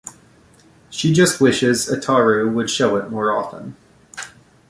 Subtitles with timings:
[0.89, 3.75] She just wishes Ataru would show it more often.